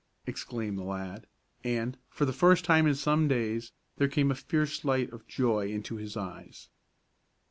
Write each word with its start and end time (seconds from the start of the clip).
exclaimed 0.25 0.79
the 0.79 0.83
lad, 0.83 1.27
and, 1.63 1.95
for 2.09 2.25
the 2.25 2.33
first 2.33 2.65
time 2.65 2.87
in 2.87 2.95
some 2.95 3.27
days 3.27 3.71
there 3.97 4.07
came 4.07 4.31
a 4.31 4.33
fierce 4.33 4.83
light 4.83 5.13
of 5.13 5.27
joy 5.27 5.67
into 5.67 5.95
his 5.97 6.17
eyes. 6.17 6.69